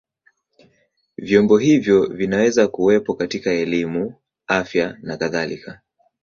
[1.17, 4.15] Vyombo hivyo vinaweza kuwepo katika elimu,
[4.47, 5.81] afya na kadhalika.